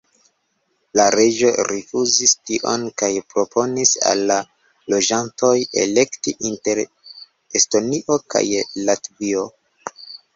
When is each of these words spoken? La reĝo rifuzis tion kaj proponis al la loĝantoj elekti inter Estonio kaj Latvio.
La 0.99 1.03
reĝo 1.15 1.49
rifuzis 1.71 2.31
tion 2.49 2.85
kaj 3.01 3.09
proponis 3.33 3.91
al 4.11 4.23
la 4.31 4.37
loĝantoj 4.93 5.51
elekti 5.83 6.33
inter 6.51 6.81
Estonio 7.61 8.17
kaj 8.35 8.43
Latvio. 8.89 9.45